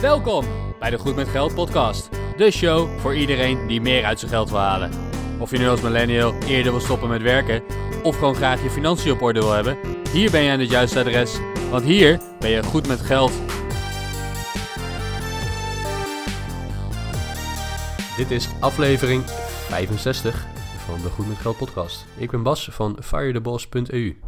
[0.00, 0.44] Welkom
[0.78, 2.08] bij de Goed met Geld podcast.
[2.36, 4.90] De show voor iedereen die meer uit zijn geld wil halen.
[5.38, 7.62] Of je nu als millennial eerder wil stoppen met werken
[8.02, 9.78] of gewoon graag je financiën op orde wil hebben,
[10.12, 11.38] hier ben je aan het juiste adres,
[11.70, 13.32] want hier ben je goed met geld.
[18.16, 22.06] Dit is aflevering 65 van de Goed met Geld podcast.
[22.16, 24.20] Ik ben Bas van firetheboss.eu.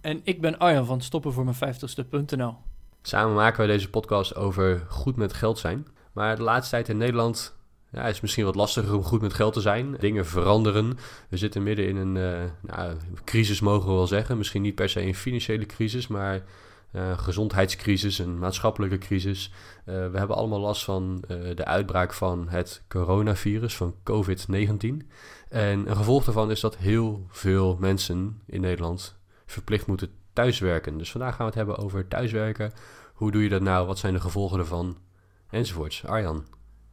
[0.00, 2.67] En ik ben Arjan van stoppenvoormijn50ste.nl.
[3.08, 5.86] Samen maken wij deze podcast over goed met geld zijn.
[6.12, 7.56] Maar de laatste tijd in Nederland
[7.90, 9.96] ja, is het misschien wat lastiger om goed met geld te zijn.
[9.98, 10.98] Dingen veranderen.
[11.28, 14.38] We zitten midden in een uh, nou, crisis, mogen we wel zeggen.
[14.38, 16.42] Misschien niet per se een financiële crisis, maar
[16.92, 19.52] uh, gezondheidscrisis, een maatschappelijke crisis.
[19.86, 25.06] Uh, we hebben allemaal last van de uitbraak van het coronavirus, van COVID-19.
[25.48, 30.98] En een gevolg daarvan is dat heel veel mensen in Nederland verplicht moeten thuiswerken.
[30.98, 32.72] Dus vandaag gaan we het hebben over thuiswerken.
[33.18, 33.86] Hoe doe je dat nou?
[33.86, 34.96] Wat zijn de gevolgen ervan?
[35.50, 36.04] Enzovoorts.
[36.04, 36.44] Arjan,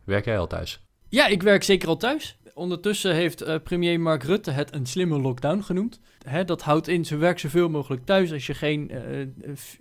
[0.03, 0.83] werk jij al thuis?
[1.09, 2.37] Ja, ik werk zeker al thuis.
[2.53, 5.99] Ondertussen heeft uh, premier Mark Rutte het een slimme lockdown genoemd.
[6.27, 8.31] Hè, dat houdt in, ze werk zoveel mogelijk thuis.
[8.31, 9.27] Als je geen uh,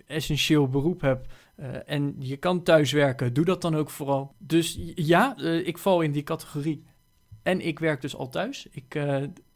[0.07, 1.33] essentieel beroep hebt
[1.85, 4.35] en je kan thuiswerken, doe dat dan ook vooral.
[4.37, 6.83] Dus ja, ik val in die categorie.
[7.43, 8.67] En ik werk dus al thuis.
[8.71, 8.93] Ik,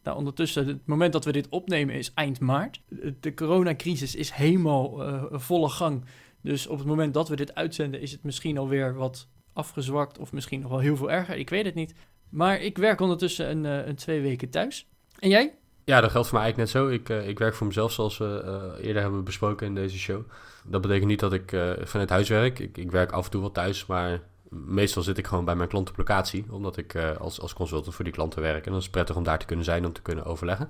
[0.03, 2.81] nou, ondertussen, het moment dat we dit opnemen is eind maart.
[3.19, 6.03] De coronacrisis is helemaal volle gang.
[6.41, 10.31] Dus op het moment dat we dit uitzenden, is het misschien alweer wat afgezwakt of
[10.31, 11.35] misschien nog wel heel veel erger.
[11.37, 11.93] Ik weet het niet.
[12.29, 14.87] Maar ik werk ondertussen een, uh, een twee weken thuis.
[15.19, 15.53] En jij?
[15.83, 16.89] Ja, dat geldt voor mij eigenlijk net zo.
[16.89, 20.21] Ik, uh, ik werk voor mezelf, zoals we uh, eerder hebben besproken in deze show.
[20.65, 22.59] Dat betekent niet dat ik vanuit huis werk.
[22.59, 25.69] Ik, ik, werk af en toe wel thuis, maar meestal zit ik gewoon bij mijn
[25.69, 26.45] klant op locatie.
[26.49, 28.65] Omdat ik als, als consultant voor die klanten werk.
[28.65, 30.69] En dan is prettig om daar te kunnen zijn, om te kunnen overleggen.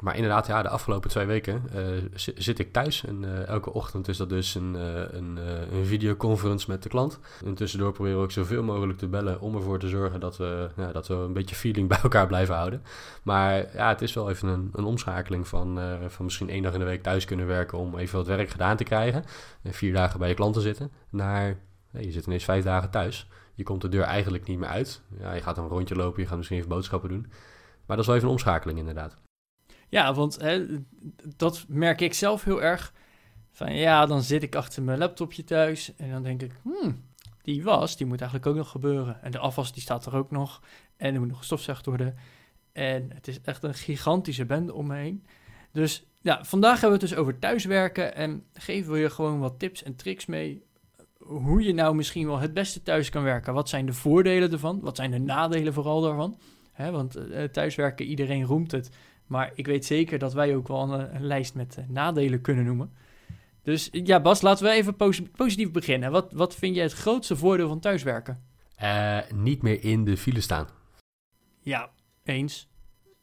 [0.00, 3.04] Maar inderdaad, ja, de afgelopen twee weken uh, zit ik thuis.
[3.04, 5.38] En uh, elke ochtend is dat dus een, uh, een,
[5.72, 7.18] een videoconference met de klant.
[7.44, 10.70] En tussendoor proberen we ook zoveel mogelijk te bellen om ervoor te zorgen dat we,
[10.76, 12.82] ja, dat we een beetje feeling bij elkaar blijven houden.
[13.22, 16.78] Maar ja, het is wel even een, een omschakeling van, van misschien één dag in
[16.78, 19.24] de week thuis kunnen werken om even wat werk gedaan te krijgen.
[19.62, 20.90] En vier dagen bij je klanten zitten.
[21.10, 21.58] Naar,
[21.90, 23.28] je zit ineens vijf dagen thuis.
[23.54, 25.02] Je komt de deur eigenlijk niet meer uit.
[25.18, 27.26] Ja, je gaat een rondje lopen, je gaat misschien even boodschappen doen.
[27.86, 29.16] Maar dat is wel even een omschakeling inderdaad.
[29.90, 30.66] Ja, want hè,
[31.36, 32.92] dat merk ik zelf heel erg.
[33.50, 37.04] Van ja, dan zit ik achter mijn laptopje thuis en dan denk ik, hmm,
[37.42, 39.22] die was, die moet eigenlijk ook nog gebeuren.
[39.22, 40.60] En de afwas, die staat er ook nog.
[40.96, 42.16] En er moet nog gestofzuigd worden.
[42.72, 45.24] En het is echt een gigantische bende om me heen.
[45.72, 49.58] Dus ja, vandaag hebben we het dus over thuiswerken en geven we je gewoon wat
[49.58, 50.64] tips en tricks mee
[51.18, 53.54] hoe je nou misschien wel het beste thuis kan werken.
[53.54, 54.80] Wat zijn de voordelen ervan?
[54.80, 56.38] Wat zijn de nadelen vooral daarvan?
[56.76, 58.90] Want uh, thuiswerken, iedereen roemt het.
[59.30, 62.64] Maar ik weet zeker dat wij ook wel een, een lijst met uh, nadelen kunnen
[62.64, 62.92] noemen.
[63.62, 66.10] Dus ja, Bas, laten we even pos positief beginnen.
[66.10, 68.42] Wat, wat vind jij het grootste voordeel van thuiswerken?
[68.82, 70.68] Uh, niet meer in de file staan.
[71.60, 71.90] Ja,
[72.24, 72.68] eens.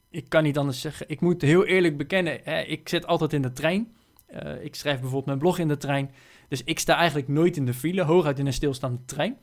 [0.10, 1.10] Ik kan niet anders zeggen.
[1.10, 3.96] Ik moet heel eerlijk bekennen, hè, ik zit altijd in de trein.
[4.30, 6.12] Uh, ik schrijf bijvoorbeeld mijn blog in de trein.
[6.48, 9.38] Dus ik sta eigenlijk nooit in de file, hooguit in een stilstaande trein.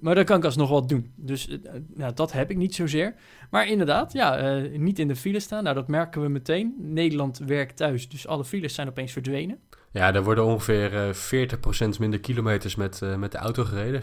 [0.00, 1.12] Maar dan kan ik alsnog wat doen.
[1.16, 1.48] Dus
[1.94, 3.14] nou, dat heb ik niet zozeer.
[3.50, 5.62] Maar inderdaad, ja, uh, niet in de file staan.
[5.62, 6.74] Nou, dat merken we meteen.
[6.78, 9.58] Nederland werkt thuis, dus alle files zijn opeens verdwenen.
[9.90, 14.02] Ja, er worden ongeveer uh, 40% minder kilometers met, met de auto gereden.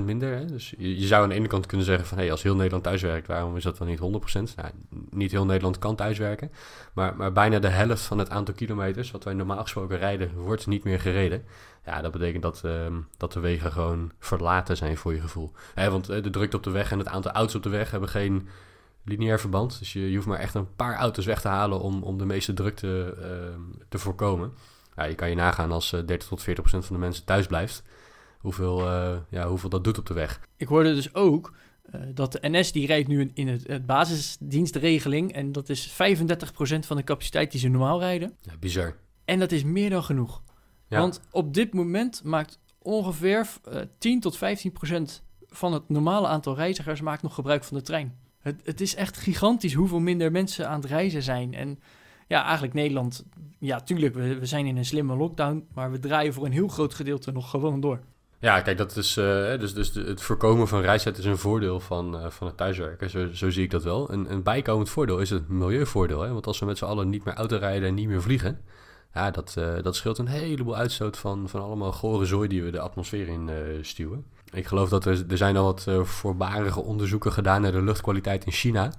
[0.00, 0.36] 40% minder.
[0.36, 0.44] Hè?
[0.44, 2.18] Dus je, zou aan de ene kant kunnen zeggen van...
[2.18, 4.02] Hey, als heel Nederland thuiswerkt, waarom is dat dan niet 100%?
[4.02, 4.70] Nou,
[5.10, 6.50] niet heel Nederland kan thuiswerken.
[6.92, 9.10] Maar, maar bijna de helft van het aantal kilometers...
[9.10, 11.44] wat wij normaal gesproken rijden, wordt niet meer gereden.
[11.84, 12.72] Ja, dat betekent dat, uh,
[13.16, 15.52] dat de wegen gewoon verlaten zijn voor je gevoel.
[15.74, 18.08] Hè, want de drukte op de weg en het aantal auto's op de weg hebben
[18.08, 18.48] geen
[19.04, 19.78] lineair verband.
[19.78, 22.26] Dus je, je hoeft maar echt een paar auto's weg te halen om, om de
[22.26, 23.26] meeste drukte uh,
[23.88, 24.52] te voorkomen.
[24.96, 27.82] Ja, je kan je nagaan als 30 tot 40 procent van de mensen thuis blijft.
[28.38, 30.40] Hoeveel, uh, ja, hoeveel dat doet op de weg.
[30.56, 31.52] Ik hoorde dus ook
[31.94, 35.32] uh, dat de NS die rijdt nu in het, het basisdienstregeling.
[35.32, 38.36] En dat is 35 procent van de capaciteit die ze normaal rijden.
[38.40, 38.96] Ja, bizar.
[39.24, 40.42] En dat is meer dan genoeg.
[40.88, 40.98] Ja.
[41.00, 46.54] Want op dit moment maakt ongeveer uh, 10 tot 15 procent van het normale aantal
[46.54, 48.18] reizigers maakt nog gebruik van de trein.
[48.38, 51.54] Het, het, is echt gigantisch hoeveel minder mensen aan het reizen zijn.
[51.54, 51.78] En
[52.26, 53.24] ja, eigenlijk Nederland,
[53.58, 56.68] ja, tuurlijk, we, we zijn in een slimme lockdown, maar we draaien voor een heel
[56.68, 58.00] groot gedeelte nog gewoon door.
[58.44, 59.24] Ja, kijk, dat is, uh,
[59.58, 63.10] dus, dus het voorkomen van reizen is een voordeel van, uh, van het thuiswerken.
[63.10, 64.12] Zo, zo zie ik dat wel.
[64.12, 66.20] Een, een bijkomend voordeel is het milieuvoordeel.
[66.20, 66.32] Hè?
[66.32, 68.60] Want als we met z'n allen niet meer autorijden en niet meer vliegen,
[69.14, 72.70] ja, dat, uh, dat scheelt een heleboel uitstoot van, van allemaal gore zooi die we
[72.70, 74.24] de atmosfeer in uh, stuwen.
[74.52, 78.44] Ik geloof dat er, er zijn al wat uh, voorbarige onderzoeken gedaan naar de luchtkwaliteit
[78.44, 78.92] in China.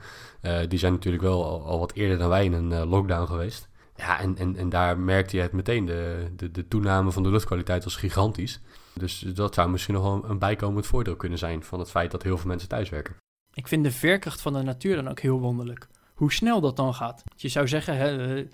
[0.67, 3.67] die zijn natuurlijk wel al, al, wat eerder dan wij in een lockdown geweest.
[3.95, 5.85] Ja, en, en, en daar merkte je het meteen.
[5.85, 8.59] De, de, de toename van de luchtkwaliteit was gigantisch.
[8.93, 12.23] Dus dat zou misschien nog wel een bijkomend voordeel kunnen zijn van het feit dat
[12.23, 13.15] heel veel mensen thuiswerken.
[13.53, 15.87] Ik vind de veerkracht van de natuur dan ook heel wonderlijk.
[16.15, 17.23] Hoe snel dat dan gaat.
[17.35, 18.45] Je zou zeggen, hè, eh,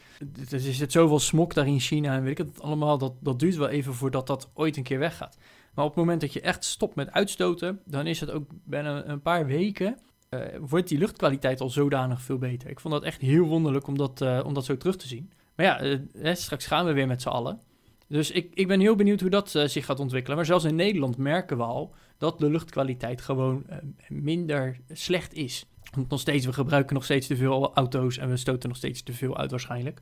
[0.51, 3.55] er zit zoveel smok daar in China en weet ik het allemaal, dat, dat duurt
[3.55, 5.37] wel even voordat dat ooit een keer weggaat.
[5.73, 9.09] Maar op het moment dat je echt stopt met uitstoten, dan is het ook binnen
[9.09, 9.97] een paar weken,
[10.29, 12.69] uh, wordt die luchtkwaliteit al zodanig veel beter.
[12.69, 15.31] Ik vond dat echt heel wonderlijk om dat, uh, om dat zo terug te zien.
[15.55, 17.59] Maar ja, uh, straks gaan we weer met z'n allen.
[18.07, 20.37] Dus ik, ik ben heel benieuwd hoe dat zich gaat ontwikkelen.
[20.37, 23.65] Maar zelfs in Nederland merken we al dat de luchtkwaliteit gewoon
[24.07, 25.65] minder slecht is.
[26.07, 29.13] Nog steeds, we gebruiken nog steeds te veel auto's en we stoten nog steeds te
[29.13, 30.01] veel uit waarschijnlijk.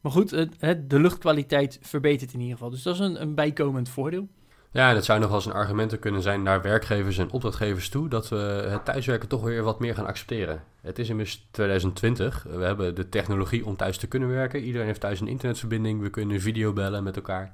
[0.00, 0.30] Maar goed,
[0.60, 2.70] de luchtkwaliteit verbetert in ieder geval.
[2.70, 4.28] Dus dat is een, een bijkomend voordeel.
[4.70, 8.08] Ja, het zou nog wel eens een argument kunnen zijn naar werkgevers en opdrachtgevers toe
[8.08, 10.62] dat we het thuiswerken toch weer wat meer gaan accepteren.
[10.80, 12.42] Het is inmiddels 2020.
[12.42, 14.60] We hebben de technologie om thuis te kunnen werken.
[14.60, 16.00] Iedereen heeft thuis een internetverbinding.
[16.00, 17.52] We kunnen videobellen met elkaar.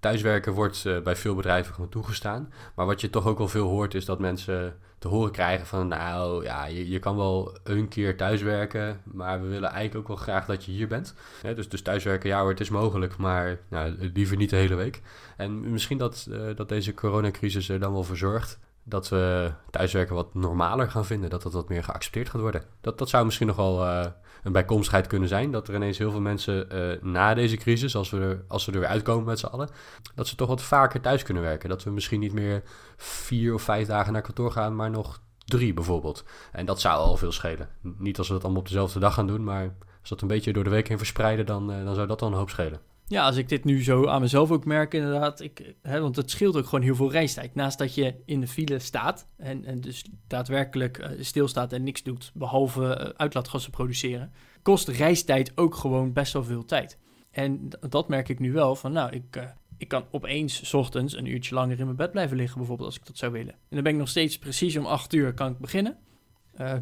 [0.00, 2.52] Thuiswerken wordt uh, bij veel bedrijven gewoon toegestaan.
[2.74, 5.88] Maar wat je toch ook wel veel hoort is dat mensen te horen krijgen van...
[5.88, 9.00] nou ja, je, je kan wel een keer thuiswerken...
[9.04, 11.14] maar we willen eigenlijk ook wel graag dat je hier bent.
[11.54, 13.16] dus, dus thuiswerken, ja hoor, het is mogelijk...
[13.16, 15.02] maar nou, liever niet de hele week.
[15.36, 20.14] En misschien dat, uh, dat deze coronacrisis er dan wel voor zorgt dat we thuiswerken
[20.14, 21.30] wat normaler gaan vinden.
[21.30, 22.64] Dat dat wat meer geaccepteerd gaat worden.
[22.80, 24.06] Dat, dat zou misschien nog wel uh,
[24.42, 25.50] een bijkomstigheid kunnen zijn.
[25.50, 28.72] Dat er ineens heel veel mensen uh, na deze crisis, als we, er, als we
[28.72, 29.68] er weer uitkomen met z'n allen,
[30.14, 31.68] dat ze toch wat vaker thuis kunnen werken.
[31.68, 32.62] Dat we misschien niet meer
[32.96, 36.24] vier of vijf dagen naar kantoor gaan, maar nog drie bijvoorbeeld.
[36.52, 37.68] En dat zou al veel schelen.
[37.80, 40.52] Niet als we dat allemaal op dezelfde dag gaan doen, maar als dat een beetje
[40.52, 42.80] door de week heen verspreiden, dan, uh, dan zou dat dan een hoop schelen.
[43.06, 45.40] Ja, als ik dit nu zo aan mezelf ook merk, inderdaad.
[45.40, 47.54] Ik, hè, want het scheelt ook gewoon heel veel reistijd.
[47.54, 52.02] Naast dat je in de file staat en, en dus daadwerkelijk uh, stilstaat en niks
[52.02, 54.32] doet, behalve uh, uitlaatgassen produceren,
[54.62, 56.98] kost reistijd ook gewoon best wel veel tijd.
[57.30, 59.44] En dat merk ik nu wel van, nou, ik, uh,
[59.78, 63.06] ik kan opeens ochtends een uurtje langer in mijn bed blijven liggen, bijvoorbeeld, als ik
[63.06, 63.52] dat zou willen.
[63.52, 65.96] En dan ben ik nog steeds precies om acht uur kan ik beginnen.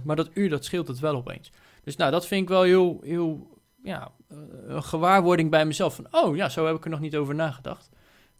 [0.04, 1.50] maar dat uur, dat scheelt het wel opeens.
[1.84, 5.94] Dus nou, dat vind ik wel heel, heel ja, uh, een gewaarwording bij mezelf.
[5.94, 7.88] Van, oh ja, zo heb ik er nog niet over nagedacht.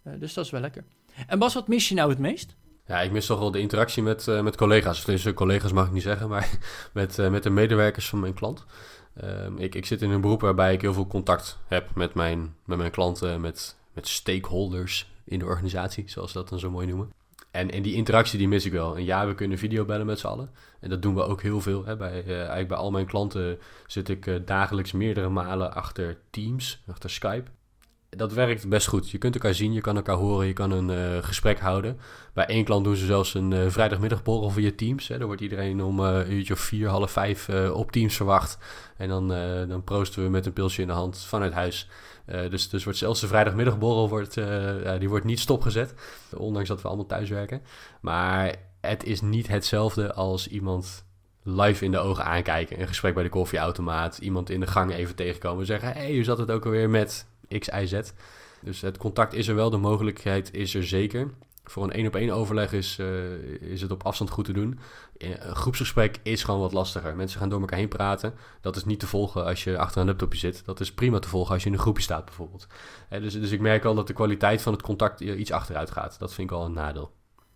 [0.05, 0.85] Uh, dus dat is wel lekker.
[1.27, 2.57] En Bas, wat mis je nou het meest?
[2.87, 5.05] Ja, ik mis toch wel de interactie met, uh, met collega's.
[5.05, 6.59] Dus collega's mag ik niet zeggen, maar
[6.93, 8.65] met, met de medewerkers van mijn klant.
[9.15, 12.55] Ehm, ik, ik zit in een beroep waarbij ik heel veel contact heb met mijn,
[12.65, 16.87] met mijn klanten, met, met stakeholders in de organisatie, zoals ze dat dan zo mooi
[16.87, 17.13] noemen.
[17.51, 18.97] En, en die interactie die mis ik wel.
[18.97, 20.51] En ja, we kunnen videobellen met z'n allen.
[20.81, 21.85] En dat doen we ook heel veel.
[21.85, 21.97] Hè.
[21.97, 26.83] Bij, uh, eigenlijk bij al mijn klanten zit ik uh, dagelijks meerdere malen achter Teams,
[26.87, 27.51] achter Skype.
[28.17, 29.11] Dat werkt best goed.
[29.11, 31.99] Je kunt elkaar zien, je kan elkaar horen, je kan een uh, gesprek houden.
[32.35, 35.09] Bij één klant doen ze zelfs een vrijdagmiddagborrel via Teams.
[35.09, 35.19] Hè.
[35.19, 38.59] Dan wordt iedereen om een uurtje of vier, half vijf op Teams verwacht.
[38.97, 39.29] En dan,
[39.69, 41.89] dan proosten we met een pilsje in de hand vanuit huis.
[42.27, 45.95] Uh, dus, dus wordt zelfs de vrijdagmiddagborrel wordt, uh, die wordt niet stopgezet.
[46.37, 47.63] Ondanks dat we allemaal thuis werken.
[48.01, 51.05] Maar het is niet hetzelfde als iemand
[51.43, 52.81] live in de ogen aankijken.
[52.81, 54.19] Een gesprek bij de koffieautomaat.
[54.19, 55.67] Iemand in de gang even tegenkomen.
[55.67, 57.27] Zeggen, hé, hey, hoe zat het ook alweer met
[57.59, 57.69] X?
[58.63, 59.71] Dus het contact is er wel.
[59.71, 61.31] De mogelijkheid is er zeker.
[61.65, 64.79] Voor een één op één overleg is, uh, is het op afstand goed te doen.
[65.19, 67.17] Een groepsgesprek is gewoon wat lastiger.
[67.17, 68.35] Mensen gaan door elkaar heen praten.
[68.61, 70.65] Dat is niet te volgen als je achter een laptopje zit.
[70.65, 72.67] Dat is prima te volgen als je in een groepje staat bijvoorbeeld.
[73.09, 76.19] dus, dus ik merk al dat de kwaliteit van het contact iets achteruit gaat.
[76.19, 77.13] Dat vind ik al een nadeel.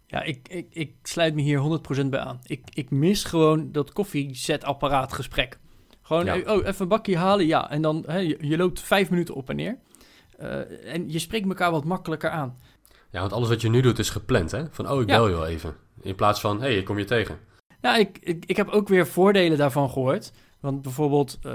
[0.06, 2.40] Ja, ik, ik, ik sluit me hier 100% bij aan.
[2.42, 5.58] Ik, ik mis gewoon dat koffiezetapparaatgesprek.
[6.04, 6.36] Gewoon, ja.
[6.36, 7.70] oh, even een bakje halen, ja.
[7.70, 9.76] En dan, hè, je, je loopt vijf minuten op en neer.
[10.42, 12.58] Uh, en je spreekt elkaar wat makkelijker aan.
[13.10, 14.64] Ja, want alles wat je nu doet is gepland, hè?
[14.70, 15.76] Van, oh, ik bel je wel even.
[16.00, 17.38] In plaats van, hé, hey, ik kom je tegen.
[17.80, 20.32] Ja, ik, ik, ik heb ook weer voordelen daarvan gehoord.
[20.60, 21.52] Want bijvoorbeeld, uh,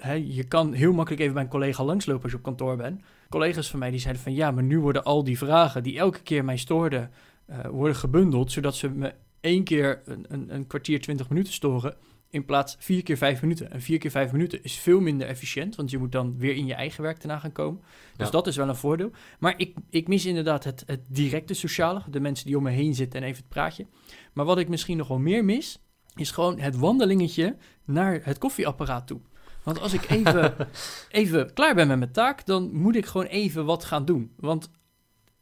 [0.00, 3.02] he, je kan heel makkelijk even bij een collega langslopen als je op kantoor bent.
[3.28, 6.22] Collega's van mij die zeiden van, ja, maar nu worden al die vragen die elke
[6.22, 7.10] keer mij stoorden,
[7.50, 8.52] uh, worden gebundeld.
[8.52, 11.96] Zodat ze me één keer een, een, een kwartier, twintig minuten storen
[12.34, 13.70] in plaats vier keer vijf minuten.
[13.70, 16.66] En vier keer vijf minuten is veel minder efficiënt, want je moet dan weer in
[16.66, 17.80] je eigen werk daarna gaan komen.
[18.16, 18.32] Dus ja.
[18.32, 19.10] dat is wel een voordeel.
[19.38, 22.94] Maar ik, ik mis inderdaad het, het directe sociale, de mensen die om me heen
[22.94, 23.86] zitten en even het praatje.
[24.32, 25.78] Maar wat ik misschien nog wel meer mis,
[26.14, 29.20] is gewoon het wandelingetje naar het koffieapparaat toe.
[29.62, 30.54] Want als ik even,
[31.10, 34.32] even klaar ben met mijn taak, dan moet ik gewoon even wat gaan doen.
[34.36, 34.70] Want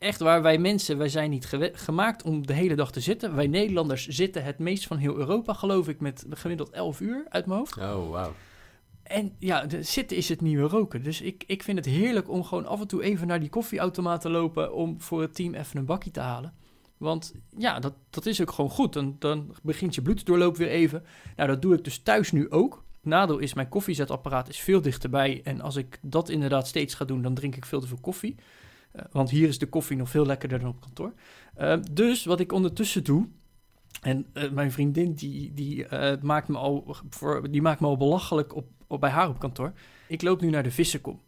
[0.03, 3.35] echt waar, wij mensen, wij zijn niet gemaakt om de hele dag te zitten.
[3.35, 7.47] Wij Nederlanders zitten het meest van heel Europa, geloof ik, met gemiddeld 11 uur uit
[7.47, 7.77] mijn hoofd.
[7.77, 8.33] Oh, wauw.
[9.03, 11.03] En ja, de zitten is het nieuwe roken.
[11.03, 14.21] Dus ik, ik vind het heerlijk om gewoon af en toe even naar die koffieautomaat
[14.21, 16.55] te lopen om voor het team even een bakje te halen.
[16.97, 18.93] Want ja, dat, dat is ook gewoon goed.
[18.93, 21.05] Dan, dan begint je bloeddoorloop weer even.
[21.37, 22.85] Nou, dat doe ik dus thuis nu ook.
[23.01, 25.41] Nadeel is, mijn koffiezetapparaat is veel dichterbij.
[25.45, 28.37] En als ik dat inderdaad steeds ga doen, dan drink ik veel te veel koffie.
[28.93, 31.13] Eh, want hier is de koffie nog veel lekkerder dan op kantoor.
[31.55, 33.29] Eh, dus wat ik ondertussen doe,
[34.03, 35.87] en eh, mijn vriendin die, die,
[36.21, 39.73] maakt me al voor, die maakt me al belachelijk op, op, bij haar op kantoor.
[40.09, 41.21] Ik loop nu naar de vissenkom.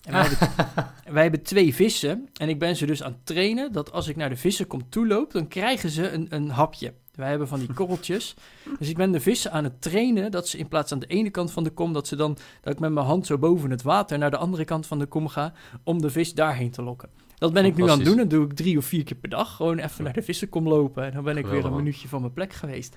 [0.00, 0.48] En wij, hebben,
[1.14, 2.28] wij hebben twee vissen.
[2.36, 5.06] En ik ben ze dus aan het trainen dat als ik naar de vissenkom toe
[5.06, 6.94] loop, dan krijgen ze een, een hapje.
[7.20, 8.34] Wij hebben van die korreltjes.
[8.78, 11.30] Dus ik ben de vissen aan het trainen dat ze in plaats aan de ene
[11.30, 13.82] kant van de kom, dat ze dan dat ik met mijn hand zo boven het
[13.82, 15.52] water naar de andere kant van de kom ga
[15.84, 17.08] om de vis daarheen te lokken.
[17.40, 18.16] Dat ben ik nu aan het doen.
[18.16, 19.56] Dat doe ik drie of vier keer per dag.
[19.56, 21.04] Gewoon even naar de vissenkom lopen.
[21.04, 22.96] En dan ben ik weer een minuutje van mijn plek geweest.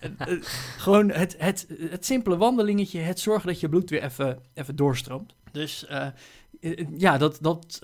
[0.00, 0.42] Eh, eh,
[0.76, 3.00] gewoon het, het, het simpele wandelingetje.
[3.00, 5.34] Het zorgen dat je bloed weer even, even doorstroomt.
[5.52, 6.06] Dus eh,
[6.96, 7.80] ja, dat, dat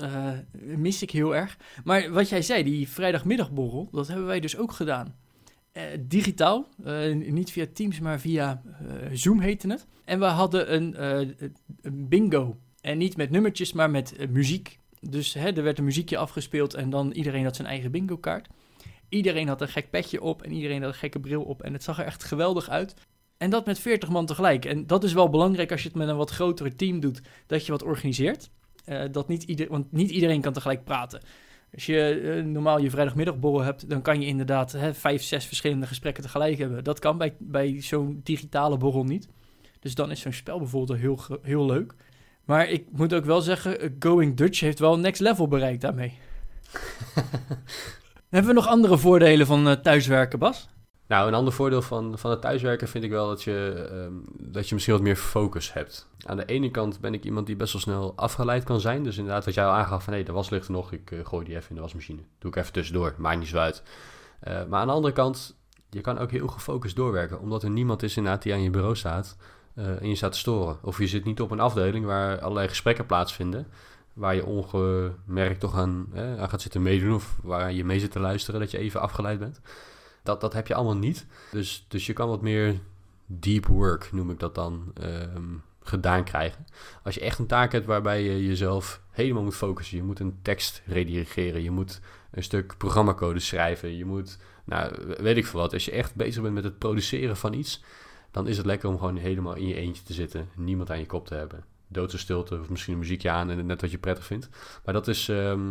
[0.61, 1.57] mis ik heel erg.
[1.85, 5.15] Maar wat jij zei, die vrijdagmiddagborrel, dat hebben wij dus ook gedaan.
[5.75, 9.87] Eh, digitaal, eh, niet via Teams, maar via eh, Zoom heette het.
[10.05, 11.03] En we hadden een,
[11.83, 12.57] een bingo.
[12.81, 14.79] En niet met nummertjes, maar met muziek.
[15.01, 18.49] Dus hè, er werd een muziekje afgespeeld en dan iedereen had zijn eigen bingo kaart.
[19.09, 21.63] Iedereen had een gek petje op en iedereen had een gekke bril op.
[21.63, 22.95] En het zag er echt geweldig uit.
[23.37, 24.65] En dat met 40 man tegelijk.
[24.65, 27.67] En dat is wel belangrijk als je het met een wat grotere team doet, dat
[27.67, 28.51] je wat organiseert.
[29.11, 31.21] Dat niet ieder, want niet iedereen kan tegelijk praten.
[31.75, 35.87] Als je eh, normaal je vrijdagmiddagborrel hebt, dan kan je inderdaad hè, vijf, zes verschillende
[35.87, 36.85] gesprekken tegelijk hebben.
[36.85, 39.29] Dat kan bij, bij zo'n digitale borrel niet.
[39.81, 41.95] Dus dan is zo'n spel bijvoorbeeld heel, heel leuk.
[42.45, 46.13] Maar ik moet ook wel zeggen, eh, Going Dutch heeft wel next level bereikt daarmee.
[48.31, 50.69] Hebben we nog andere voordelen van eh, thuiswerken, Bas?
[51.07, 54.13] Nou, een ander voordeel van, van het thuiswerken vind ik wel dat je, ehm,
[54.53, 56.09] dat je misschien wat meer focus hebt.
[56.27, 59.03] Aan de ene kant ben ik iemand die best wel snel afgeleid kan zijn.
[59.03, 61.27] Dus inderdaad, wat jij al aangaf van hé, de was ligt er nog, ik eh,
[61.27, 62.21] gooi die even in de wasmachine.
[62.39, 63.83] Doe ik even tussendoor, maakt niet zo uit.
[64.41, 65.57] Eh, maar aan de andere kant,
[65.91, 67.41] je kan ook heel gefocust doorwerken.
[67.41, 69.37] Omdat er niemand is inderdaad die aan je bureau staat
[69.75, 70.79] eh, en je staat te storen.
[70.83, 73.67] Of je zit niet op een afdeling waar allerlei gesprekken plaatsvinden.
[74.13, 78.21] Waar je ongemerkt toch aan, aan gaat zitten meedoen of waar je mee zit te
[78.21, 79.61] luisteren, dat je even afgeleid bent.
[80.25, 81.27] Dat, dat heb je allemaal niet.
[81.51, 82.81] Dus, dus je kan wat meer
[83.27, 85.55] deep work, noem ik dat dan, ehm,
[85.85, 86.67] gedaan krijgen.
[87.03, 89.97] Als je echt een taak hebt waarbij je jezelf helemaal moet focussen.
[89.97, 91.63] Je moet een tekst redigeren.
[91.63, 92.01] Je moet
[92.31, 93.97] een stuk programmacode schrijven.
[93.97, 95.73] Je moet, nou, weet ik veel wat.
[95.73, 97.83] Als je echt bezig bent met het produceren van iets,
[98.31, 100.49] dan is het lekker om gewoon helemaal in je eentje te zitten.
[100.57, 101.65] Niemand aan je kop te hebben.
[101.89, 104.49] Doodse stilte of misschien een muziekje aan en net wat je prettig vindt.
[104.85, 105.71] Maar dat is, ehm,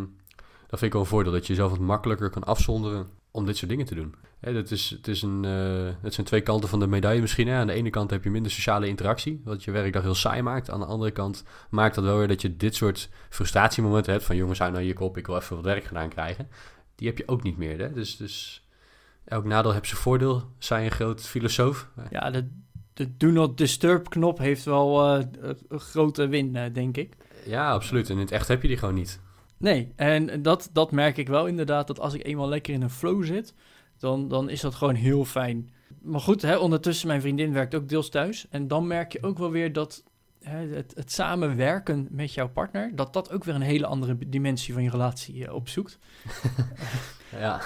[0.67, 1.31] dat vind ik wel een voordeel.
[1.31, 4.15] Dat je jezelf wat makkelijker kan afzonderen om dit soort dingen te doen.
[4.43, 7.47] Hè, dat is, het, is een, eh, het zijn twee kanten van de medaille misschien.
[7.47, 7.55] Hè.
[7.55, 10.69] Aan de ene kant heb je minder sociale interactie, wat je werkdag heel saai maakt.
[10.69, 14.35] Aan de andere kant maakt dat wel weer dat je dit soort frustratiemomenten hebt van
[14.35, 16.47] jongens, hou nou je kop, ik wil even wat werk gedaan krijgen.
[16.95, 17.79] Die heb je ook niet meer.
[17.79, 17.93] Hè.
[17.93, 18.67] Dus, dus
[19.25, 20.43] elk nadeel heeft zijn voordeel.
[20.57, 21.89] Zij een groot filosoof.
[22.09, 22.49] Ja, de,
[22.93, 25.25] de Do Not Disturb knop heeft wel eh,
[25.67, 27.15] een grote win, eh, denk ik.
[27.45, 28.09] Ja, absoluut.
[28.09, 29.19] En in het echt heb je die gewoon niet.
[29.57, 32.89] Nee, en dat, dat merk ik wel inderdaad, dat als ik eenmaal lekker in een
[32.89, 33.53] flow zit,
[34.03, 35.69] dan, dan is dat gewoon heel fijn.
[36.01, 38.47] Maar goed, hè, ondertussen, mijn vriendin werkt ook deels thuis.
[38.49, 40.03] En dan merk je ook wel weer dat
[40.39, 44.73] hè, het, het samenwerken met jouw partner, dat dat ook weer een hele andere dimensie
[44.73, 45.99] van je relatie eh, opzoekt.
[47.39, 47.61] Ja.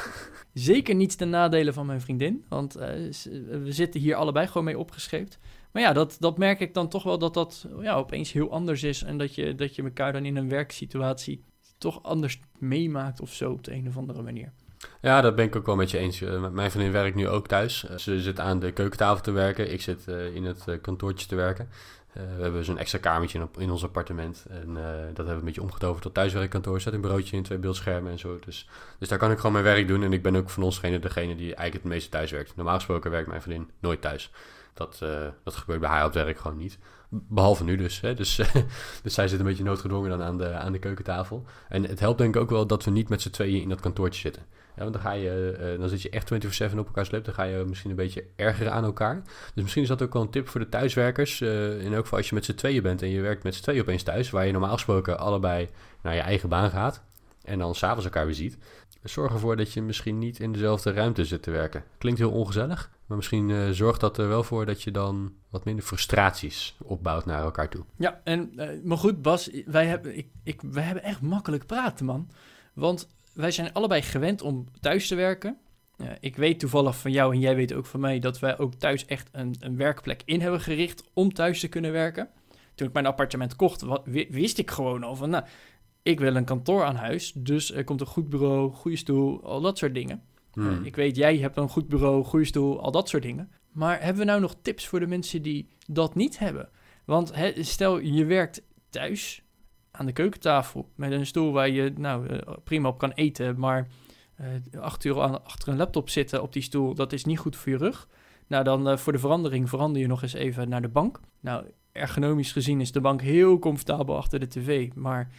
[0.54, 4.64] Zeker niet ten nadele van mijn vriendin, want eh, ze- we zitten hier allebei gewoon
[4.64, 5.40] mee opgescheept.
[5.72, 8.84] Maar ja, dat, dat merk ik dan toch wel dat dat ja, opeens heel anders
[8.84, 9.04] is.
[9.04, 11.44] En dat je, dat je elkaar dan in een werksituatie
[11.78, 14.54] toch anders meemaakt of zo op de een of andere manier.
[15.02, 16.22] Ja, dat ben ik ook wel met je eens.
[16.22, 17.86] Eh, Mijn vriendin werkt nu ook thuis.
[17.88, 19.72] Eh, Ze zit aan de keukentafel te werken.
[19.72, 21.70] Ik zit eh, in het kantoortje te werken.
[22.14, 24.46] We hebben zo'n extra kamertje in, ons appartement.
[24.50, 26.76] En dat hebben we een beetje omgetoverd tot thuiswerkkantoor.
[26.76, 28.40] Er staat een bureautje in, twee beeldschermen en zo.
[28.46, 28.70] Dus,
[29.00, 30.04] dus daar kan ik gewoon mijn werk doen.
[30.04, 32.56] En ik ben ook van ons degene, die eigenlijk het meeste thuis werkt.
[32.56, 34.32] Normaal gesproken werkt mijn vriendin nooit thuis.
[34.74, 35.00] Dat,
[35.44, 36.78] dat gebeurt bij haar op het werk gewoon niet.
[37.10, 38.02] Behalve nu dus.
[38.02, 38.14] Hè?
[38.14, 38.36] Dus,
[39.04, 41.46] dus zij zit een beetje noodgedwongen dan aan de, aan de keukentafel.
[41.70, 43.80] En het helpt denk ik ook wel dat we niet met z'n tweeën in dat
[43.80, 44.44] kantoortje zitten.
[44.78, 47.26] Ja, want dan, ga je, eh, dan zit je echt 24-7 op elkaars lip.
[47.26, 49.22] Dan ga je misschien een beetje ergeren aan elkaar.
[49.54, 51.42] Dus misschien is dat ook wel een tip voor de thuiswerkers.
[51.42, 53.62] eh in elk geval als je met z'n tweeën bent en je werkt met z'n
[53.62, 54.30] tweeën opeens thuis.
[54.30, 55.70] Waar je normaal gesproken allebei
[56.02, 57.04] naar je eigen baan gaat.
[57.44, 58.58] En dan s'avonds elkaar weer ziet.
[59.04, 61.84] Zorg ervoor dat je misschien niet in dezelfde ruimte zit te werken.
[61.98, 62.90] Klinkt heel ongezellig.
[63.06, 67.26] Maar misschien eh, zorgt dat er wel voor dat je dan wat minder frustraties opbouwt
[67.26, 67.84] naar elkaar toe.
[67.96, 72.06] Ja, en, eh, maar goed, Bas, wij hebben, ik, ik, wij hebben echt makkelijk praten,
[72.06, 72.30] man.
[72.74, 73.08] Want
[73.38, 75.58] wij zijn allebei gewend om thuis te werken.
[75.98, 78.74] Eh, ik weet toevallig van jou en jij weet ook van mij dat wij ook
[78.74, 82.30] thuis echt een, een werkplek in hebben gericht om thuis te kunnen werken.
[82.76, 83.84] Toen ik mijn appartement kocht,
[84.30, 85.44] wist ik gewoon al van, nou,
[86.04, 89.62] ik wil een kantoor aan huis, dus er komt een goed bureau, goede stoel, al
[89.62, 90.24] dat soort dingen.
[90.54, 90.80] Hmm.
[90.80, 93.52] Eh, ik weet, jij hebt een goed bureau, goede stoel, al dat soort dingen.
[93.72, 96.70] Maar hebben we nou nog tips voor de mensen die dat niet hebben?
[97.06, 99.42] Want stel, je werkt thuis
[99.98, 103.88] aan de keukentafel met een stoel waar je nou, eh, prima op kan eten, maar
[104.74, 107.56] uh, acht uur aan, achter een laptop zitten op die stoel, dat is niet goed
[107.56, 108.08] voor je rug.
[108.48, 111.20] Nou, dan uh, voor de verandering verander je nog eens even naar de bank.
[111.40, 115.32] Nou, ergonomisch gezien is de bank heel comfortabel achter de tv, maar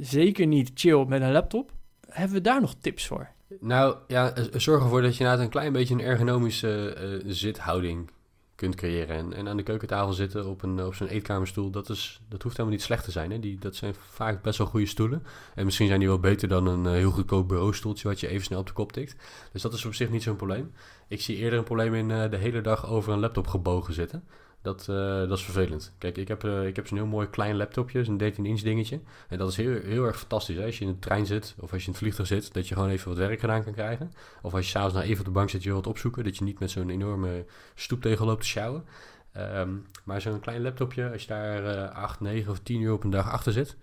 [0.00, 1.72] zeker niet chill met een laptop.
[2.08, 3.28] Hebben we daar nog tips voor?
[3.60, 8.10] Nou ja, zorg ervoor dat je inderdaad een klein beetje een ergonomische zithouding
[8.64, 9.32] kunt creëren.
[9.32, 12.78] En, aan de keukentafel zitten op, een, op zo'n eetkamerstoel, dat, is, dat hoeft helemaal
[12.78, 13.30] niet slecht te zijn.
[13.30, 13.40] Hè?
[13.40, 15.22] Die, dat zijn vaak best wel goede stoelen.
[15.54, 18.44] En misschien zijn die wel beter dan een uh, heel goedkoop bureaustoeltje wat je even
[18.44, 19.16] snel op de kop tikt.
[19.52, 20.72] Dus dat is op zich niet zo'n probleem.
[21.08, 24.24] Ik zie eerder een probleem in uh, de hele dag over een laptop gebogen zitten.
[24.64, 25.92] Dat, uh, dat is vervelend.
[25.98, 29.00] Kijk, ik heb, uh, ik heb zo'n heel mooi klein laptopje, zo'n 13-inch dingetje.
[29.28, 30.56] En dat is heel, heel erg fantastisch.
[30.56, 30.64] Hè?
[30.64, 32.74] Als je in de trein zit of als je in het vliegtuig zit, dat je
[32.74, 34.12] gewoon even wat werk gedaan kan krijgen.
[34.42, 36.44] Of als je s'avonds naar even op de bank zit, je wilt opzoeken, dat je
[36.44, 37.44] niet met zo'n enorme
[37.74, 38.84] stoeptegel loopt te sjouwen.
[39.36, 43.04] Um, maar zo'n klein laptopje, als je daar uh, 8, 9 of 10 uur op
[43.04, 43.76] een dag achter zit,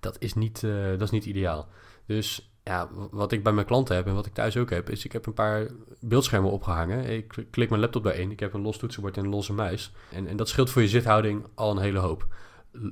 [0.00, 1.68] dat is niet, dat is niet ideaal.
[2.06, 5.04] Dus ja, wat ik bij mijn klanten heb en wat ik thuis ook heb, is
[5.04, 5.66] ik heb een paar
[6.00, 7.04] beeldschermen opgehangen.
[7.04, 9.92] Ik klik mijn laptop daarin, ik heb een los toetsenbord en een losse muis.
[10.10, 12.26] En, en dat scheelt voor je zithouding al een hele hoop.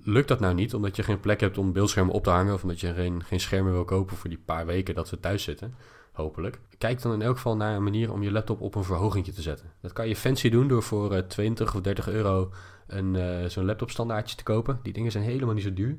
[0.05, 2.55] Lukt dat nou niet, omdat je geen plek hebt om beeldschermen op te hangen...
[2.55, 5.43] of omdat je geen, geen schermen wil kopen voor die paar weken dat we thuis
[5.43, 5.75] zitten,
[6.13, 6.61] hopelijk...
[6.79, 9.43] kijk dan in elk geval naar een manier om je laptop op een verhoging te
[9.43, 9.73] zetten.
[9.81, 12.53] Dat kan je fancy doen door voor uh, 20 of 30 euro
[12.87, 14.79] een, uh, zo'n laptopstandaardje te kopen.
[14.83, 15.99] Die dingen zijn helemaal niet zo duur.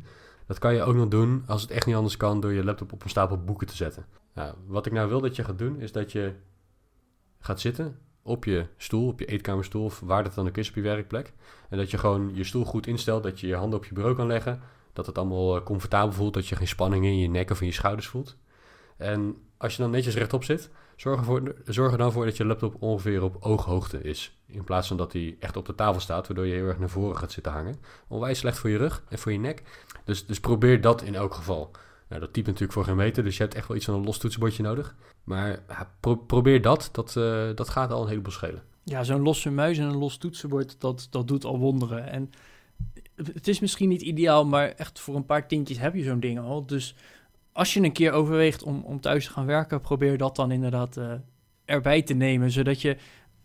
[0.49, 2.91] Dat kan je ook nog doen als het echt niet anders kan door je laptop
[2.93, 4.05] op een stapel boeken te zetten.
[4.67, 6.33] Wat ik nou wil dat je gaat doen is dat je
[7.39, 10.75] gaat zitten op je stoel, op je eetkamerstoel of waar dat dan ook is op
[10.75, 11.33] je werkplek.
[11.69, 14.15] En dat je gewoon je stoel goed instelt, dat je je handen op je bureau
[14.15, 14.61] kan leggen.
[14.93, 17.73] Dat het allemaal comfortabel voelt, dat je geen spanning in je nek of in je
[17.73, 18.37] schouders voelt.
[18.97, 20.69] En als je dan netjes rechtop zit,
[21.01, 24.37] zorg, ervoor, zorg er dan voor dat je laptop ongeveer op ooghoogte is.
[24.45, 26.89] In plaats van dat hij echt op de tafel staat, waardoor je heel erg naar
[26.89, 27.75] voren gaat zitten hangen.
[28.07, 29.63] Onwijs slecht voor je rug en voor je nek.
[30.03, 31.71] Dus, dus probeer dat in elk geval.
[32.09, 34.03] Nou, dat typt natuurlijk voor geen meter, dus je hebt echt wel iets van een
[34.03, 34.95] los toetsenbordje nodig.
[35.23, 35.63] Maar
[36.27, 38.63] probeer dat, dat, uh, dat gaat al een heleboel schelen.
[38.83, 42.09] Ja, zo'n losse muis en een los toetsenbord, dat, dat doet al wonderen.
[42.09, 42.29] En
[43.15, 46.39] het is misschien niet ideaal, maar echt voor een paar tientjes heb je zo'n ding
[46.39, 46.65] al.
[46.65, 46.95] Dus
[47.59, 50.97] als je een keer overweegt om, om thuis te gaan werken, probeer dat dan inderdaad
[50.97, 51.13] uh,
[51.65, 52.51] erbij te nemen.
[52.51, 52.97] Zodat je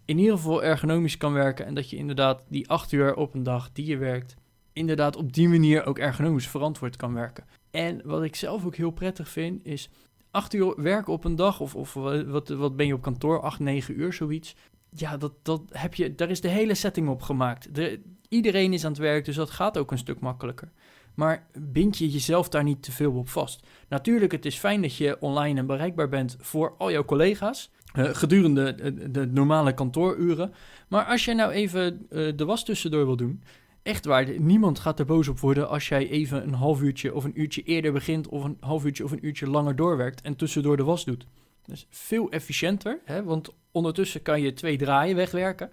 [0.04, 1.66] in ieder geval ergonomisch kan werken.
[1.66, 4.34] En dat je inderdaad die acht uur op een dag die je werkt,
[4.72, 7.44] inderdaad op die manier ook ergonomisch verantwoord kan werken.
[7.70, 9.90] En wat ik zelf ook heel prettig vind, is
[10.30, 13.58] acht uur werken op een dag, of, of wat, wat ben je op kantoor, acht,
[13.58, 14.56] negen uur, zoiets.
[14.90, 17.74] Ja, dat, dat heb je, daar is de hele setting op gemaakt.
[17.74, 20.72] De, iedereen is aan het werk, dus dat gaat ook een stuk makkelijker.
[21.14, 23.66] Maar bind je jezelf daar niet te veel op vast.
[23.88, 27.70] Natuurlijk, het is fijn dat je online en bereikbaar bent voor al jouw collega's.
[27.96, 30.54] Uh, gedurende de, de, normale kantooruren.
[30.88, 33.42] Maar als je nou even uh, de was tussendoor wil doen.
[33.82, 37.24] Echt waar, niemand gaat er boos op worden als jij even een half uurtje of
[37.24, 38.28] een uurtje eerder begint.
[38.28, 41.26] Of een half uurtje of een uurtje langer doorwerkt en tussendoor de was doet.
[41.66, 43.22] Dat is veel efficiënter, hè?
[43.22, 45.70] want ondertussen kan je twee draaien wegwerken.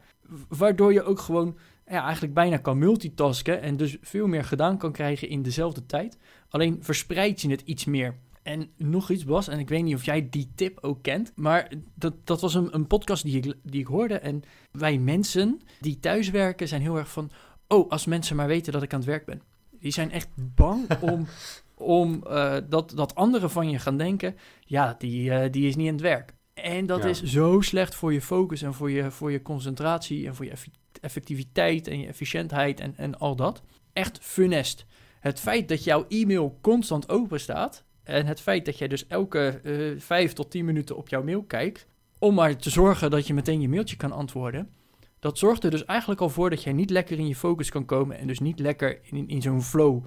[0.47, 1.57] Waardoor je ook gewoon
[1.91, 6.17] ja, eigenlijk bijna kan multitasken en dus veel meer gedaan kan krijgen in dezelfde tijd.
[6.49, 8.15] Alleen verspreid je het iets meer.
[8.43, 11.71] En nog iets, Bas, en ik weet niet of jij die tip ook kent, maar
[11.95, 14.19] dat, dat was een, een podcast die ik, die ik hoorde.
[14.19, 17.31] En wij mensen die thuiswerken zijn heel erg van,
[17.67, 19.41] oh, als mensen maar weten dat ik aan het werk ben.
[19.69, 21.27] Die zijn echt bang om,
[21.75, 25.87] om uh, dat, dat anderen van je gaan denken, ja, die, uh, die is niet
[25.87, 26.33] aan het werk.
[26.53, 27.09] En dat ja.
[27.09, 30.51] is zo slecht voor je focus en voor je, voor je concentratie en voor je
[31.01, 33.63] effectiviteit en je efficiëntheid en, en al dat.
[33.93, 34.85] Echt funest.
[35.19, 39.59] Het feit dat jouw e-mail constant open staat en het feit dat jij dus elke
[39.63, 41.87] uh, vijf tot tien minuten op jouw mail kijkt,
[42.19, 44.69] om maar te zorgen dat je meteen je mailtje kan antwoorden,
[45.19, 47.85] dat zorgt er dus eigenlijk al voor dat jij niet lekker in je focus kan
[47.85, 50.05] komen en dus niet lekker in, in zo'n flow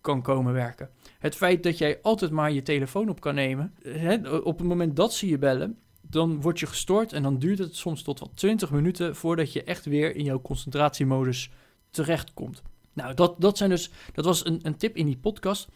[0.00, 0.90] kan komen werken.
[1.18, 4.96] Het feit dat jij altijd maar je telefoon op kan nemen, hè, op het moment
[4.96, 5.78] dat ze je bellen,
[6.16, 9.62] dan word je gestoord en dan duurt het soms tot wel 20 minuten voordat je
[9.62, 11.50] echt weer in jouw concentratiemodus
[11.90, 12.62] terechtkomt.
[12.92, 15.68] Nou, dat, dat, zijn dus, dat was een, een tip in die podcast.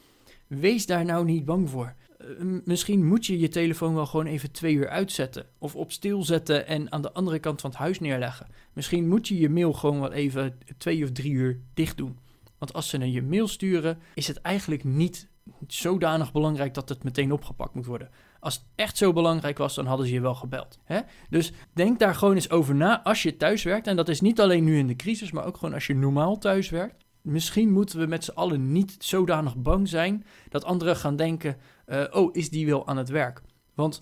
[0.47, 1.95] Wees daar nou niet bang voor.
[2.21, 5.47] Uh, misschien moet je je telefoon wel gewoon even twee uur uitzetten.
[5.59, 8.47] Of op stil zetten en aan de andere kant van het huis neerleggen.
[8.73, 12.19] Misschien moet je je mail gewoon wel even twee of drie uur dicht doen.
[12.59, 15.29] Want als ze naar je mail sturen, is het eigenlijk niet
[15.67, 18.11] zodanig belangrijk dat het meteen opgepakt moet worden.
[18.41, 20.79] Als het echt zo belangrijk was, dan hadden ze je wel gebeld.
[20.85, 21.01] Hè?
[21.31, 23.87] Dus denk daar gewoon eens over na als je thuis werkt.
[23.87, 26.39] En dat is niet alleen nu in de crisis, maar ook gewoon als je normaal
[26.39, 27.05] thuis werkt.
[27.23, 32.05] Misschien moeten we met z'n allen niet zodanig bang zijn dat anderen gaan denken: uh,
[32.11, 33.43] oh, is die wel aan het werk?
[33.75, 34.01] Want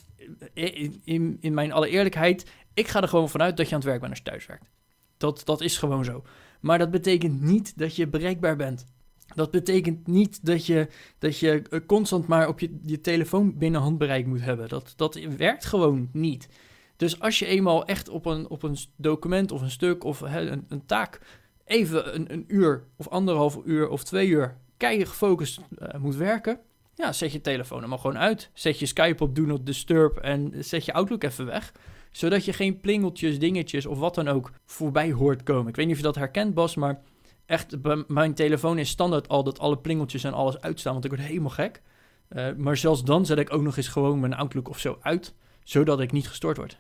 [0.53, 3.89] in, in, in mijn alle eerlijkheid, ik ga er gewoon vanuit dat je aan het
[3.89, 4.71] werk bent als je thuis werkt.
[5.17, 6.23] Dat, dat is gewoon zo.
[6.61, 8.87] Maar dat betekent niet dat je bereikbaar bent.
[9.35, 10.89] Dat betekent niet dat je,
[11.19, 14.69] dat je eh, constant maar op je, je telefoon binnen handbereik moet hebben.
[14.69, 16.49] Dat, dat werkt gewoon niet.
[16.97, 20.65] Dus als je eenmaal echt op een, op een document of een stuk of een,
[20.69, 21.21] een taak
[21.65, 26.61] even een, een uur of anderhalf uur of twee uur keihard gefocust uh, moet werken,
[26.95, 28.51] ja, zet je telefoon er maar gewoon uit.
[28.53, 31.73] Zet je Skype op Do Not Disturb en zet je Outlook even weg.
[32.11, 35.69] Zodat je geen plingeltjes, dingetjes of wat dan ook voorbij hoort komen.
[35.69, 37.01] Ik weet niet of je dat herkent, Bas, maar
[37.49, 41.23] echt, mijn telefoon is standaard al dat alle plingeltjes en alles uitstaan, want ik word
[41.23, 41.83] helemaal gek.
[42.31, 45.35] Uh, maar zelfs dan zet ik ook nog eens gewoon mijn Outlook of zo uit,
[45.63, 46.79] zodat ik niet gestoord word.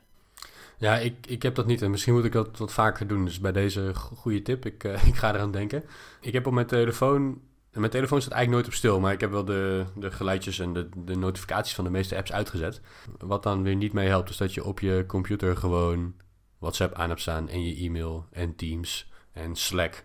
[0.78, 3.24] Ja, ik, ik heb dat niet en misschien moet ik dat wat vaker doen.
[3.24, 5.84] Dus bij deze goede tip, ik, uh, ik ga eraan denken.
[6.20, 7.40] Ik heb op mijn telefoon
[7.72, 10.72] mijn telefoon staat eigenlijk nooit op stil, maar ik heb wel de, de geluidjes en
[10.72, 12.80] de, de notificaties van de meeste apps uitgezet.
[13.18, 16.14] Wat dan weer niet mee helpt, is dat je op je computer gewoon
[16.58, 20.04] WhatsApp aan hebt staan en je e-mail en Teams en Slack.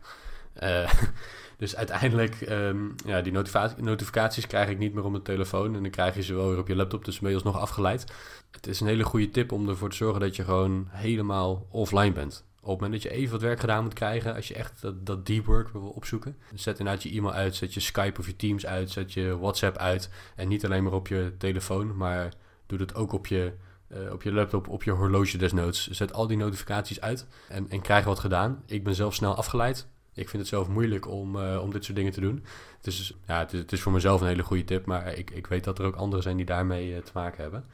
[0.63, 0.93] Uh,
[1.57, 3.31] dus uiteindelijk, um, ja, die
[3.77, 6.59] notificaties krijg ik niet meer op mijn telefoon en dan krijg je ze wel weer
[6.59, 8.13] op je laptop, dus ben je alsnog afgeleid.
[8.51, 12.11] Het is een hele goede tip om ervoor te zorgen dat je gewoon helemaal offline
[12.11, 12.45] bent.
[12.63, 15.05] Op het moment dat je even wat werk gedaan moet krijgen, als je echt dat,
[15.05, 18.35] dat deep work wil opzoeken, zet inderdaad je e-mail uit, zet je Skype of je
[18.35, 20.09] Teams uit, zet je WhatsApp uit.
[20.35, 22.33] En niet alleen maar op je telefoon, maar
[22.65, 23.53] doe dat ook op je,
[23.87, 25.87] uh, op je laptop, op je horloge desnoods.
[25.87, 28.63] Zet al die notificaties uit en, en krijg wat gedaan.
[28.65, 29.87] Ik ben zelf snel afgeleid.
[30.13, 32.45] Ik vind het zelf moeilijk om, uh, om dit soort dingen te doen.
[32.81, 35.47] Dus ja, het is, het is, voor mezelf een hele goede tip, maar ik, ik
[35.47, 37.65] weet dat er ook anderen zijn die daarmee uh, te maken hebben.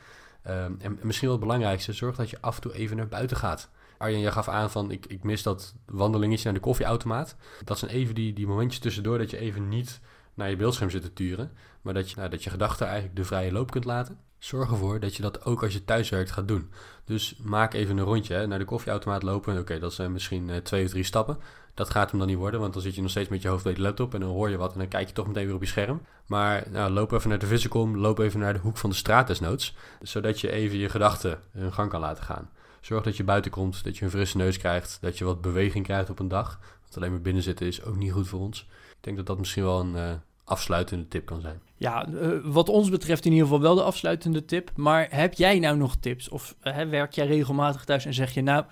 [0.48, 3.38] Um, en misschien wel het belangrijkste, zorg dat je af en toe even naar buiten
[3.38, 3.70] gaat.
[3.98, 7.36] Arjen, je gaf aan van ik, ik mis dat wandelingetje naar de koffieautomaat.
[7.64, 10.00] Dat zijn even die, die momentjes tussendoor dat je even niet
[10.34, 11.52] naar je beeldscherm zit te turen.
[11.82, 14.20] Maar dat je, nou, dat je gedachten eigenlijk de vrije loop kunt laten.
[14.40, 16.70] Zorg ervoor dat je dat ook als je thuis werkt gaat doen.
[17.06, 19.60] Dus maak even een rondje hè, naar de koffieautomaat lopen.
[19.60, 21.38] Oké, dat zijn misschien uh, twee of drie stappen.
[21.74, 23.64] Dat gaat hem dan niet worden, want dan zit je nog steeds met je hoofd
[23.64, 25.56] bij de laptop en dan hoor je wat en dan kijk je toch meteen weer
[25.56, 26.02] op je scherm.
[26.26, 29.28] Maar nou, loop even naar de Visicom, loop even naar de hoek van de straat
[29.28, 32.50] desnoods, zodat je even je gedachten hun gang kan laten gaan.
[32.82, 35.86] Zorg dat je buiten komt, dat je een frisse neus krijgt, dat je wat beweging
[35.86, 36.60] krijgt op een dag.
[36.82, 38.60] Want alleen maar binnen zitten is ook niet goed voor ons.
[38.90, 40.12] Ik denk dat dat misschien wel een uh,
[40.44, 41.62] afsluitende tip kan zijn.
[41.80, 44.72] Ja, uh, wat ons betreft in ieder geval wel de afsluitende tip.
[44.76, 46.30] Maar heb jij nou nog tips?
[46.30, 48.66] Of uh, werk jij regelmatig thuis en zeg je nou...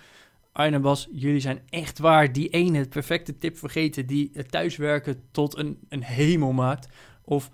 [0.51, 4.05] Arne Bas, jullie zijn echt waar die ene perfecte tip vergeten...
[4.05, 6.87] die het thuiswerken tot een, een hemel maakt.
[7.23, 7.49] Of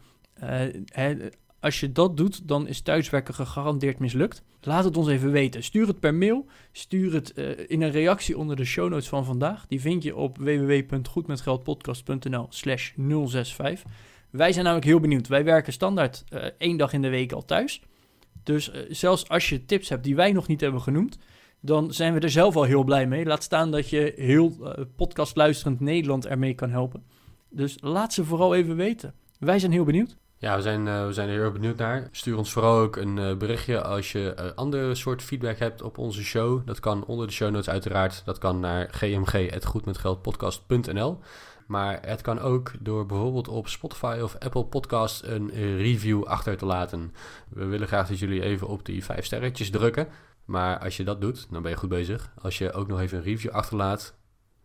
[1.64, 4.44] als je dat doet, dan is thuiswerken gegarandeerd mislukt.
[4.62, 5.64] Laat het ons even weten.
[5.64, 6.46] Stuur het per mail.
[6.72, 9.66] Stuur het uh, in een reactie onder de show notes van vandaag.
[9.68, 13.92] Die vind je op www.goedmetgeldpodcast.nl slash 065.
[14.34, 15.28] Wij zijn namelijk heel benieuwd.
[15.28, 17.82] Wij werken standaard uh, één dag in de week al thuis.
[18.44, 21.18] Dus uh, zelfs als je tips hebt die wij nog niet hebben genoemd,
[21.60, 23.26] dan zijn we er zelf al heel blij mee.
[23.26, 27.04] Laat staan dat je heel podcast luisterend Nederland ermee kan helpen.
[27.50, 29.14] Dus laat ze vooral even weten.
[29.40, 30.18] Wij zijn heel benieuwd.
[30.38, 32.08] Ja, we zijn, we zijn er heel benieuwd naar.
[32.12, 36.68] Stuur ons vooral ook een berichtje als je andere soort feedback hebt op onze show.
[36.68, 38.22] Dat kan onder de show notes uiteraard.
[38.26, 41.20] Dat kan naar gmg.goedmetgeldpodcast.nl
[41.68, 46.66] Maar het kan ook door bijvoorbeeld op Spotify of Apple Podcast een review achter te
[46.66, 47.14] laten.
[47.50, 50.08] We willen graag dat jullie even op die vijf sterretjes drukken.
[50.46, 52.34] Maar als je dat doet, dan ben je goed bezig.
[52.42, 54.16] Als je ook nog even een review achterlaat,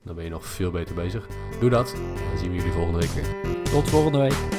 [0.05, 1.27] dan ben je nog veel beter bezig.
[1.61, 1.95] Doe dat.
[2.29, 3.63] Dan zien we jullie volgende week weer.
[3.63, 4.58] Tot volgende week.